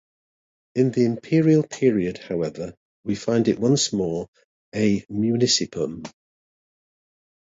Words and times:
In 0.73 0.89
the 0.89 1.05
imperial 1.05 1.61
period, 1.61 2.17
however, 2.17 2.73
we 3.03 3.13
find 3.13 3.47
it 3.47 3.59
once 3.59 3.93
more 3.93 4.27
a 4.73 5.01
"municipium". 5.01 6.07